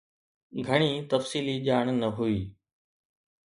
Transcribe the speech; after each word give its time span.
گهڻي 0.67 0.91
تفصيلي 1.11 1.55
ڄاڻ 1.65 1.85
نه 2.01 2.09
هئي. 2.17 2.39